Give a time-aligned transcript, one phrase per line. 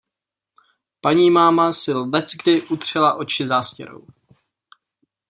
[1.01, 4.07] Panímáma si leckdy utřela oči zástěrou.